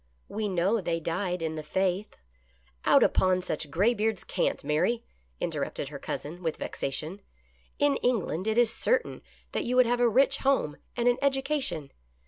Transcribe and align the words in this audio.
We 0.29 0.47
know 0.47 0.81
they 0.81 0.99
died 0.99 1.43
in 1.43 1.53
the 1.53 1.61
faith."" 1.61 2.15
Out 2.85 3.03
upon 3.03 3.39
such 3.41 3.69
graybeard's 3.69 4.23
cant, 4.23 4.63
Mary!" 4.63 5.03
interrupted 5.39 5.89
her 5.89 5.99
cousin 5.99 6.41
with 6.41 6.57
vexation." 6.57 7.21
In 7.77 7.97
England 7.97 8.47
it 8.47 8.57
is 8.57 8.73
certain 8.73 9.21
that 9.51 9.63
you 9.63 9.75
would 9.75 9.85
have 9.85 9.99
a 9.99 10.09
rich 10.09 10.37
home 10.37 10.77
and 10.97 11.07
an 11.07 11.19
education. 11.21 11.91